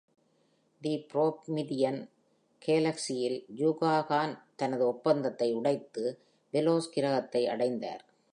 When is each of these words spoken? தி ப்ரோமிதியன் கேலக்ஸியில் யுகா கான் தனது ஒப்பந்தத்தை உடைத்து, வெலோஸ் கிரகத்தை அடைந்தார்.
தி 0.81 1.05
ப்ரோமிதியன் 1.13 2.09
கேலக்ஸியில் 2.61 3.45
யுகா 3.55 4.05
கான் 4.05 4.33
தனது 4.55 4.87
ஒப்பந்தத்தை 4.87 5.53
உடைத்து, 5.53 6.21
வெலோஸ் 6.53 6.89
கிரகத்தை 6.89 7.47
அடைந்தார். 7.47 8.03